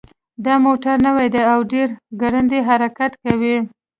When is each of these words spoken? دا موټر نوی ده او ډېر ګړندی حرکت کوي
دا 0.45 0.53
موټر 0.65 0.95
نوی 1.05 1.27
ده 1.35 1.41
او 1.53 1.59
ډېر 1.71 1.87
ګړندی 2.21 2.59
حرکت 2.69 3.11
کوي 3.23 3.57